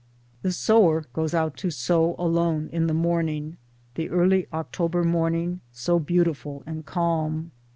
[0.41, 3.57] The sower goes out to sow, alone in the morning,
[3.93, 7.51] the early October morning so beautiful and calm.